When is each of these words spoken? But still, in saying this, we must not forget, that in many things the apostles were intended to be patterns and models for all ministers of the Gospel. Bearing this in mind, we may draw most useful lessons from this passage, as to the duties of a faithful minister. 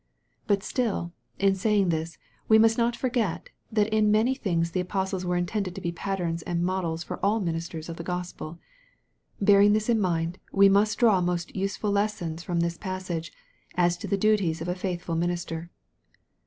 But 0.47 0.63
still, 0.63 1.13
in 1.37 1.53
saying 1.53 1.89
this, 1.89 2.17
we 2.47 2.57
must 2.57 2.75
not 2.75 2.95
forget, 2.95 3.51
that 3.71 3.93
in 3.93 4.09
many 4.09 4.33
things 4.33 4.71
the 4.71 4.79
apostles 4.79 5.25
were 5.27 5.37
intended 5.37 5.75
to 5.75 5.79
be 5.81 5.91
patterns 5.91 6.41
and 6.41 6.63
models 6.63 7.03
for 7.03 7.23
all 7.23 7.39
ministers 7.39 7.87
of 7.87 7.97
the 7.97 8.03
Gospel. 8.03 8.57
Bearing 9.39 9.73
this 9.73 9.89
in 9.89 9.99
mind, 10.01 10.39
we 10.51 10.69
may 10.69 10.85
draw 10.97 11.21
most 11.21 11.55
useful 11.55 11.91
lessons 11.91 12.41
from 12.41 12.61
this 12.61 12.79
passage, 12.79 13.31
as 13.75 13.95
to 13.97 14.07
the 14.07 14.17
duties 14.17 14.59
of 14.59 14.67
a 14.67 14.73
faithful 14.73 15.15
minister. 15.15 15.69